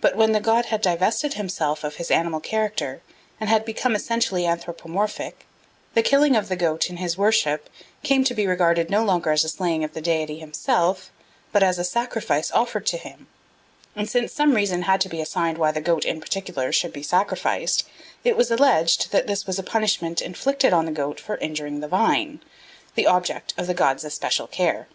[0.00, 3.02] But when the god had divested himself of his animal character
[3.38, 5.44] and had become essentially anthropomorphic,
[5.92, 7.68] the killing of the goat in his worship
[8.02, 11.10] came to be regarded no longer as a slaying of the deity himself,
[11.52, 13.26] but as a sacrifice offered to him;
[13.94, 17.02] and since some reason had to be assigned why the goat in particular should be
[17.02, 17.86] sacrificed,
[18.24, 21.86] it was alleged that this was a punishment inflicted on the goat for injuring the
[21.86, 22.40] vine,
[22.94, 24.88] the object of the god's especial care.